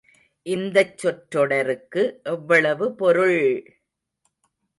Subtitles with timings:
[0.45, 2.19] இந்தச் சொற்றொடருக்கு
[2.23, 3.39] எவ்வளவு பொருள்!